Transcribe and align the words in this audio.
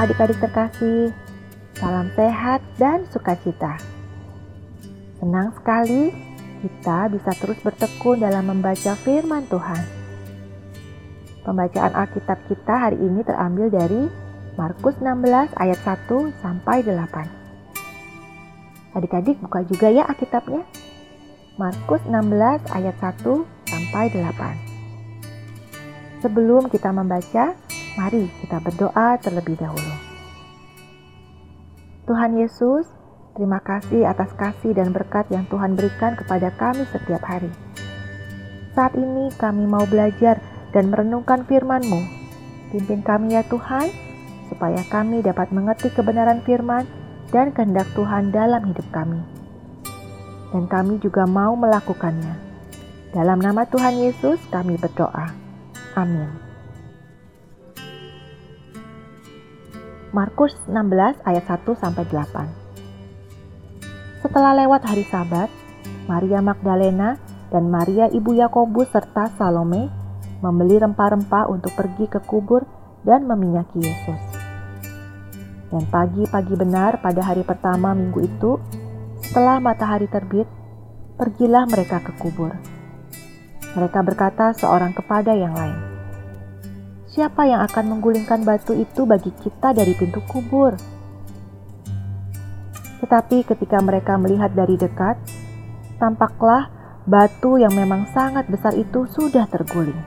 Adik-adik 0.00 0.40
terkasih, 0.40 1.12
salam 1.76 2.08
sehat 2.16 2.64
dan 2.80 3.04
sukacita. 3.12 3.76
Senang 5.20 5.52
sekali 5.52 6.08
kita 6.64 7.12
bisa 7.12 7.36
terus 7.36 7.60
bertekun 7.60 8.24
dalam 8.24 8.48
membaca 8.48 8.96
firman 9.04 9.44
Tuhan. 9.52 9.84
Pembacaan 11.44 11.92
Alkitab 11.92 12.40
kita 12.48 12.88
hari 12.88 12.96
ini 12.96 13.20
terambil 13.28 13.68
dari 13.68 14.08
Markus 14.56 14.96
16 15.04 15.52
ayat 15.60 15.76
1 15.84 16.32
sampai 16.40 16.80
8. 16.80 18.96
Adik-adik 18.96 19.36
buka 19.44 19.68
juga 19.68 19.92
ya 19.92 20.08
Alkitabnya. 20.08 20.64
Markus 21.60 22.00
16 22.08 22.72
ayat 22.72 22.96
1 23.04 23.20
sampai 23.68 24.08
8. 24.16 26.24
Sebelum 26.24 26.72
kita 26.72 26.88
membaca, 26.88 27.52
Mari 27.98 28.30
kita 28.44 28.62
berdoa 28.62 29.18
terlebih 29.18 29.58
dahulu. 29.58 29.94
Tuhan 32.06 32.38
Yesus, 32.38 32.86
terima 33.34 33.58
kasih 33.62 34.06
atas 34.06 34.30
kasih 34.34 34.74
dan 34.74 34.90
berkat 34.94 35.26
yang 35.30 35.46
Tuhan 35.46 35.74
berikan 35.74 36.14
kepada 36.14 36.50
kami 36.54 36.86
setiap 36.90 37.22
hari. 37.22 37.50
Saat 38.74 38.94
ini 38.94 39.30
kami 39.34 39.66
mau 39.66 39.82
belajar 39.86 40.38
dan 40.70 40.90
merenungkan 40.90 41.42
firman-Mu. 41.46 42.02
Pimpin 42.70 43.02
kami 43.02 43.34
ya 43.34 43.42
Tuhan, 43.50 43.90
supaya 44.50 44.82
kami 44.86 45.22
dapat 45.22 45.50
mengerti 45.50 45.90
kebenaran 45.90 46.42
firman 46.46 46.86
dan 47.34 47.50
kehendak 47.54 47.86
Tuhan 47.94 48.30
dalam 48.30 48.62
hidup 48.70 48.86
kami. 48.90 49.22
Dan 50.50 50.66
kami 50.66 50.98
juga 50.98 51.26
mau 51.26 51.54
melakukannya. 51.54 52.34
Dalam 53.14 53.38
nama 53.38 53.66
Tuhan 53.66 53.98
Yesus 53.98 54.38
kami 54.50 54.78
berdoa. 54.78 55.34
Amin. 55.98 56.49
Markus 60.10 60.50
16 60.66 61.22
ayat 61.22 61.44
1 61.46 61.70
sampai 61.78 62.02
8. 62.02 64.26
Setelah 64.26 64.58
lewat 64.58 64.82
hari 64.82 65.06
Sabat, 65.06 65.46
Maria 66.10 66.42
Magdalena 66.42 67.14
dan 67.54 67.70
Maria 67.70 68.10
ibu 68.10 68.34
Yakobus 68.34 68.90
serta 68.90 69.30
Salome 69.38 69.86
membeli 70.42 70.82
rempah-rempah 70.82 71.46
untuk 71.46 71.70
pergi 71.78 72.10
ke 72.10 72.18
kubur 72.26 72.66
dan 73.06 73.22
meminyaki 73.22 73.78
Yesus. 73.78 74.18
Dan 75.70 75.86
pagi-pagi 75.86 76.58
benar 76.58 76.98
pada 76.98 77.22
hari 77.22 77.46
pertama 77.46 77.94
minggu 77.94 78.26
itu, 78.26 78.58
setelah 79.22 79.62
matahari 79.62 80.10
terbit, 80.10 80.50
pergilah 81.14 81.70
mereka 81.70 82.02
ke 82.02 82.10
kubur. 82.18 82.50
Mereka 83.78 84.02
berkata 84.02 84.58
seorang 84.58 84.90
kepada 84.90 85.38
yang 85.38 85.54
lain, 85.54 85.89
siapa 87.10 87.42
yang 87.42 87.60
akan 87.66 87.98
menggulingkan 87.98 88.46
batu 88.46 88.72
itu 88.78 89.02
bagi 89.02 89.34
kita 89.42 89.74
dari 89.74 89.98
pintu 89.98 90.22
kubur? 90.30 90.78
Tetapi 93.02 93.42
ketika 93.42 93.82
mereka 93.82 94.14
melihat 94.14 94.54
dari 94.54 94.78
dekat, 94.78 95.18
tampaklah 95.98 96.70
batu 97.10 97.58
yang 97.58 97.74
memang 97.74 98.06
sangat 98.14 98.46
besar 98.46 98.78
itu 98.78 99.10
sudah 99.10 99.50
terguling. 99.50 99.98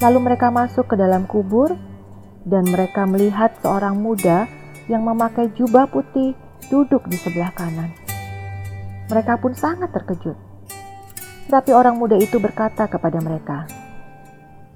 Lalu 0.00 0.18
mereka 0.32 0.48
masuk 0.48 0.88
ke 0.88 0.96
dalam 0.96 1.28
kubur, 1.28 1.76
dan 2.42 2.66
mereka 2.66 3.06
melihat 3.06 3.54
seorang 3.62 3.94
muda 4.02 4.50
yang 4.90 5.06
memakai 5.06 5.52
jubah 5.54 5.86
putih 5.86 6.34
duduk 6.66 7.06
di 7.06 7.14
sebelah 7.14 7.54
kanan. 7.54 7.94
Mereka 9.06 9.38
pun 9.38 9.54
sangat 9.54 9.94
terkejut. 9.94 10.34
Tetapi 11.46 11.70
orang 11.70 12.00
muda 12.00 12.18
itu 12.18 12.42
berkata 12.42 12.90
kepada 12.90 13.22
mereka, 13.22 13.68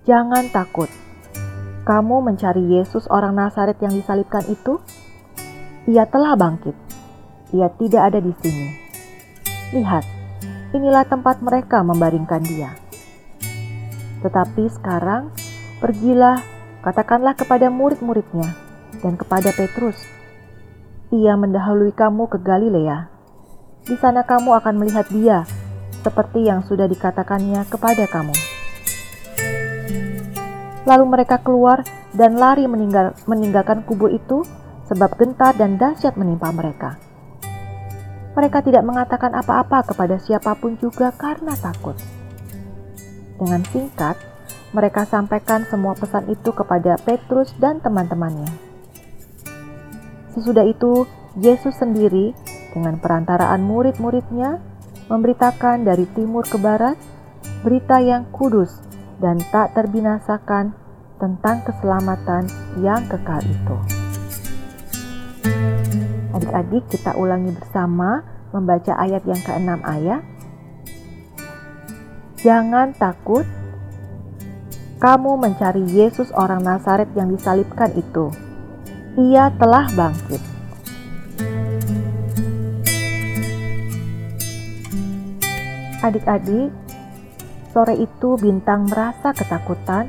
Jangan 0.07 0.55
takut. 0.55 0.87
Kamu 1.83 2.23
mencari 2.23 2.79
Yesus 2.79 3.11
orang 3.11 3.35
Nazaret 3.35 3.75
yang 3.83 3.91
disalibkan 3.91 4.47
itu? 4.47 4.79
Ia 5.91 6.07
telah 6.07 6.39
bangkit. 6.39 6.79
Ia 7.51 7.67
tidak 7.75 8.15
ada 8.15 8.23
di 8.23 8.31
sini. 8.39 8.71
Lihat, 9.75 10.07
inilah 10.79 11.03
tempat 11.11 11.43
mereka 11.43 11.83
membaringkan 11.83 12.39
dia. 12.47 12.79
Tetapi 14.23 14.71
sekarang, 14.79 15.35
pergilah, 15.83 16.39
katakanlah 16.87 17.35
kepada 17.35 17.67
murid-muridnya 17.67 18.55
dan 19.03 19.19
kepada 19.19 19.51
Petrus. 19.51 19.99
Ia 21.11 21.35
mendahului 21.35 21.91
kamu 21.91 22.31
ke 22.31 22.39
Galilea. 22.47 23.11
Di 23.83 23.99
sana 23.99 24.23
kamu 24.23 24.55
akan 24.55 24.75
melihat 24.79 25.11
dia, 25.11 25.43
seperti 26.07 26.47
yang 26.47 26.63
sudah 26.63 26.87
dikatakannya 26.87 27.67
kepada 27.67 28.07
kamu. 28.07 28.56
Lalu 30.87 31.05
mereka 31.05 31.43
keluar 31.43 31.83
dan 32.15 32.39
lari 32.39 32.71
meninggal, 32.71 33.19
meninggalkan 33.27 33.83
kubur 33.83 34.15
itu 34.15 34.47
sebab 34.87 35.19
gentar 35.19 35.59
dan 35.59 35.75
dahsyat 35.77 36.15
menimpa 36.15 36.55
mereka. 36.55 36.95
Mereka 38.39 38.63
tidak 38.63 38.87
mengatakan 38.87 39.35
apa-apa 39.35 39.83
kepada 39.83 40.23
siapa 40.23 40.55
pun 40.55 40.79
juga 40.79 41.11
karena 41.11 41.59
takut. 41.59 41.99
Dengan 43.37 43.67
singkat, 43.69 44.15
mereka 44.71 45.09
sampaikan 45.09 45.67
semua 45.67 45.99
pesan 45.99 46.31
itu 46.31 46.55
kepada 46.55 47.01
Petrus 47.03 47.51
dan 47.59 47.83
teman-temannya. 47.83 48.49
Sesudah 50.37 50.69
itu, 50.69 51.09
Yesus 51.37 51.81
sendiri 51.81 52.37
dengan 52.77 53.01
perantaraan 53.01 53.65
murid-muridnya 53.65 54.61
memberitakan 55.09 55.89
dari 55.89 56.05
timur 56.13 56.45
ke 56.45 56.61
barat 56.61 56.97
berita 57.65 58.05
yang 58.05 58.29
kudus 58.33 58.85
dan 59.17 59.41
tak 59.49 59.73
terbinasakan 59.73 60.77
tentang 61.17 61.65
keselamatan 61.65 62.45
yang 62.85 63.01
kekal 63.09 63.41
itu. 63.41 63.77
Adik-adik, 66.37 66.85
kita 66.93 67.17
ulangi 67.17 67.57
bersama 67.57 68.21
membaca 68.53 68.93
ayat 69.01 69.25
yang 69.25 69.41
keenam 69.41 69.81
ayat. 69.81 70.21
Jangan 72.45 72.93
takut, 72.93 73.49
kamu 75.01 75.41
mencari 75.41 75.85
Yesus 75.89 76.29
orang 76.37 76.61
Nazaret 76.61 77.09
yang 77.17 77.33
disalibkan 77.33 77.93
itu. 77.97 78.29
Ia 79.17 79.49
telah 79.57 79.89
bangkit. 79.97 80.43
Adik-adik, 86.05 86.71
Sore 87.77 87.93
itu 87.93 88.41
Bintang 88.41 88.89
merasa 88.89 89.37
ketakutan 89.37 90.09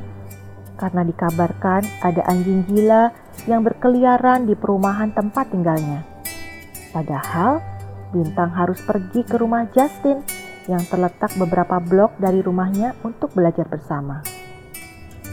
karena 0.80 1.04
dikabarkan 1.04 1.84
ada 2.00 2.24
anjing 2.32 2.64
gila 2.64 3.12
yang 3.44 3.60
berkeliaran 3.60 4.48
di 4.48 4.56
perumahan 4.56 5.12
tempat 5.12 5.52
tinggalnya. 5.52 6.08
Padahal 6.96 7.60
Bintang 8.16 8.56
harus 8.56 8.80
pergi 8.88 9.20
ke 9.28 9.36
rumah 9.36 9.68
Justin 9.76 10.24
yang 10.72 10.80
terletak 10.88 11.36
beberapa 11.36 11.84
blok 11.84 12.16
dari 12.16 12.40
rumahnya 12.40 12.96
untuk 13.04 13.36
belajar 13.36 13.68
bersama. 13.68 14.24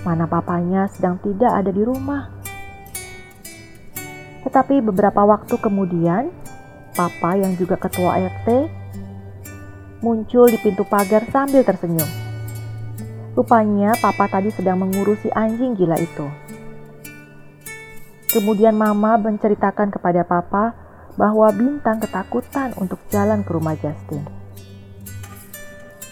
Mana 0.03 0.27
papanya 0.27 0.91
sedang 0.91 1.23
tidak 1.23 1.55
ada 1.55 1.71
di 1.71 1.87
rumah. 1.87 2.35
Tetapi 4.43 4.83
beberapa 4.83 5.23
waktu 5.23 5.55
kemudian, 5.55 6.35
papa 6.99 7.39
yang 7.39 7.55
juga 7.55 7.79
ketua 7.79 8.19
RT 8.19 8.67
muncul 10.03 10.51
di 10.51 10.59
pintu 10.59 10.83
pagar 10.83 11.31
sambil 11.31 11.63
tersenyum. 11.63 12.24
Rupanya 13.35 13.99
papa 13.99 14.31
tadi 14.31 14.55
sedang 14.55 14.79
mengurusi 14.87 15.27
anjing 15.35 15.75
gila 15.75 15.99
itu. 15.99 16.27
Kemudian 18.31 18.79
mama 18.79 19.19
menceritakan 19.19 19.91
kepada 19.91 20.23
papa 20.23 20.75
bahwa 21.19 21.51
Bintang 21.51 21.99
ketakutan 21.99 22.75
untuk 22.79 23.03
jalan 23.11 23.43
ke 23.43 23.51
rumah 23.51 23.75
Justin. 23.79 24.23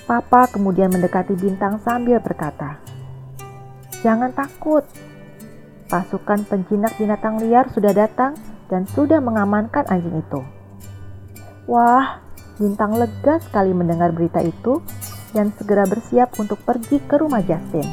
Papa 0.03 0.51
kemudian 0.51 0.91
mendekati 0.91 1.39
Bintang 1.39 1.79
sambil 1.79 2.19
berkata, 2.19 2.83
"Jangan 4.03 4.35
takut. 4.35 4.83
Pasukan 5.87 6.43
penjinak 6.47 6.99
binatang 6.99 7.39
liar 7.39 7.71
sudah 7.71 7.95
datang 7.95 8.35
dan 8.67 8.83
sudah 8.91 9.23
mengamankan 9.23 9.87
anjing 9.87 10.19
itu." 10.19 10.43
Wah, 11.71 12.19
Bintang 12.59 12.99
lega 12.99 13.39
sekali 13.43 13.71
mendengar 13.71 14.11
berita 14.11 14.43
itu 14.43 14.83
dan 15.32 15.50
segera 15.56 15.88
bersiap 15.88 16.37
untuk 16.37 16.61
pergi 16.62 17.00
ke 17.02 17.17
rumah 17.19 17.40
Justin. 17.44 17.84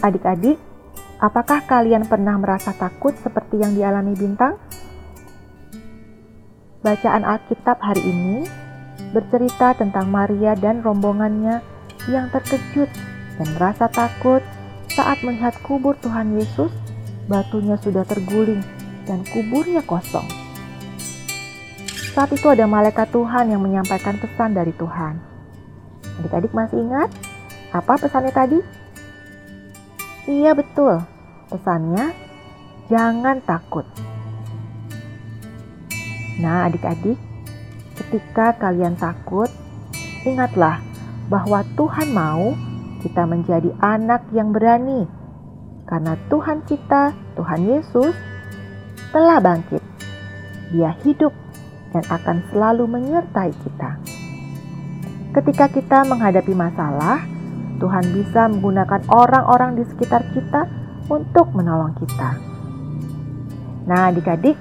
Adik-adik, 0.00 0.58
apakah 1.22 1.64
kalian 1.64 2.04
pernah 2.06 2.36
merasa 2.36 2.72
takut 2.74 3.16
seperti 3.20 3.60
yang 3.62 3.72
dialami 3.74 4.12
Bintang? 4.14 4.60
Bacaan 6.84 7.24
Alkitab 7.24 7.80
hari 7.80 8.04
ini 8.04 8.44
bercerita 9.16 9.72
tentang 9.72 10.12
Maria 10.12 10.52
dan 10.52 10.84
rombongannya 10.84 11.64
yang 12.12 12.28
terkejut 12.28 12.92
dan 13.40 13.48
merasa 13.56 13.88
takut 13.88 14.44
saat 14.92 15.24
melihat 15.24 15.56
kubur 15.64 15.96
Tuhan 16.04 16.36
Yesus, 16.36 16.70
batunya 17.26 17.80
sudah 17.80 18.04
terguling 18.04 18.60
dan 19.08 19.24
kuburnya 19.32 19.80
kosong. 19.82 20.43
Saat 22.14 22.30
itu 22.30 22.46
ada 22.46 22.70
malaikat 22.70 23.10
Tuhan 23.10 23.50
yang 23.50 23.58
menyampaikan 23.58 24.14
pesan 24.22 24.54
dari 24.54 24.70
Tuhan. 24.78 25.18
Adik-adik 26.22 26.54
masih 26.54 26.86
ingat 26.86 27.10
apa 27.74 27.98
pesannya 27.98 28.30
tadi? 28.30 28.62
Iya 30.30 30.54
betul, 30.54 31.02
pesannya 31.50 32.14
jangan 32.86 33.42
takut. 33.42 33.82
Nah 36.38 36.70
adik-adik, 36.70 37.18
ketika 37.98 38.62
kalian 38.62 38.94
takut, 38.94 39.50
ingatlah 40.22 40.78
bahwa 41.26 41.66
Tuhan 41.74 42.14
mau 42.14 42.54
kita 43.02 43.26
menjadi 43.26 43.74
anak 43.82 44.22
yang 44.30 44.54
berani. 44.54 45.10
Karena 45.90 46.14
Tuhan 46.30 46.62
kita, 46.62 47.10
Tuhan 47.34 47.66
Yesus, 47.66 48.14
telah 49.10 49.42
bangkit. 49.42 49.82
Dia 50.70 50.94
hidup 51.02 51.43
dan 51.94 52.02
akan 52.10 52.42
selalu 52.50 52.90
menyertai 52.90 53.54
kita. 53.62 53.90
Ketika 55.30 55.70
kita 55.70 55.98
menghadapi 56.06 56.50
masalah, 56.50 57.22
Tuhan 57.78 58.06
bisa 58.10 58.50
menggunakan 58.50 59.06
orang-orang 59.10 59.78
di 59.78 59.84
sekitar 59.86 60.26
kita 60.34 60.66
untuk 61.06 61.54
menolong 61.54 61.94
kita. 61.98 62.30
Nah, 63.86 64.10
adik-adik, 64.10 64.58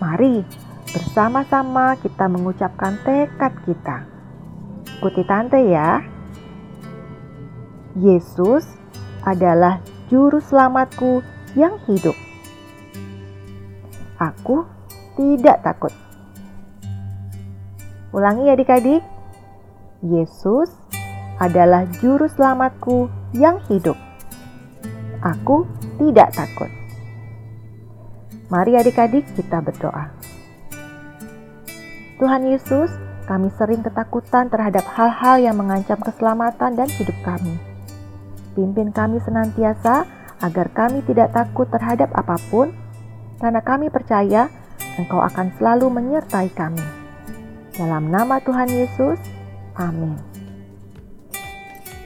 mari 0.00 0.44
bersama-sama 0.90 1.96
kita 2.00 2.28
mengucapkan 2.28 2.96
tekad 3.04 3.52
kita. 3.68 3.96
Ikuti 5.00 5.22
tante 5.24 5.60
ya. 5.68 6.04
Yesus 7.96 8.64
adalah 9.24 9.82
juru 10.08 10.38
selamatku 10.38 11.24
yang 11.58 11.80
hidup. 11.88 12.14
Aku 14.20 14.68
tidak 15.16 15.64
takut. 15.64 16.09
Ulangi 18.10 18.50
ya 18.50 18.58
adik-adik. 18.58 19.02
Yesus 20.02 20.74
adalah 21.38 21.86
juru 22.02 22.26
selamatku 22.26 23.06
yang 23.38 23.62
hidup. 23.70 23.94
Aku 25.22 25.68
tidak 26.00 26.34
takut. 26.34 26.66
Mari 28.50 28.74
adik-adik 28.74 29.22
kita 29.38 29.62
berdoa. 29.62 30.10
Tuhan 32.18 32.50
Yesus, 32.50 32.90
kami 33.30 33.46
sering 33.54 33.86
ketakutan 33.86 34.50
terhadap 34.50 34.82
hal-hal 34.90 35.38
yang 35.38 35.54
mengancam 35.54 36.02
keselamatan 36.02 36.74
dan 36.74 36.88
hidup 36.90 37.14
kami. 37.22 37.54
Pimpin 38.58 38.90
kami 38.90 39.22
senantiasa 39.22 40.02
agar 40.42 40.66
kami 40.74 41.06
tidak 41.06 41.30
takut 41.30 41.70
terhadap 41.70 42.10
apa 42.10 42.34
pun, 42.50 42.74
karena 43.38 43.62
kami 43.62 43.86
percaya 43.86 44.50
Engkau 44.98 45.22
akan 45.22 45.54
selalu 45.56 45.86
menyertai 45.88 46.50
kami. 46.52 46.99
Dalam 47.80 48.12
nama 48.12 48.36
Tuhan 48.44 48.68
Yesus, 48.68 49.16
amin. 49.80 50.20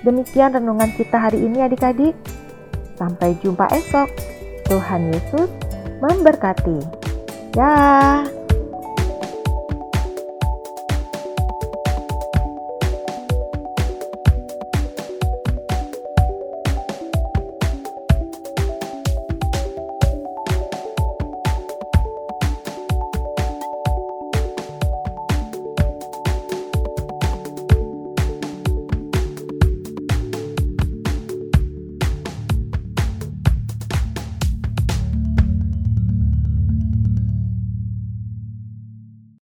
Demikian 0.07 0.55
renungan 0.55 0.95
kita 0.95 1.19
hari 1.19 1.43
ini 1.43 1.67
adik-adik. 1.67 2.15
Sampai 2.95 3.35
jumpa 3.43 3.67
esok. 3.75 4.07
Tuhan 4.71 5.11
Yesus 5.11 5.51
memberkati. 5.99 6.79
Dah. 7.59 8.34